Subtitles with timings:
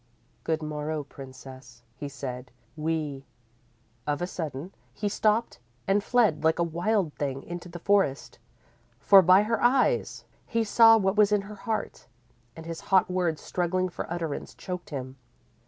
[0.43, 2.49] _"Good morrow, Princess," he said.
[2.75, 3.23] "We"
[4.07, 8.39] _Of a sudden, he stopped and fled like a wild thing into the forest,
[8.97, 12.07] for by her eyes, he saw what was in her heart,
[12.55, 15.17] and his hot words, struggling for utterance, choked him.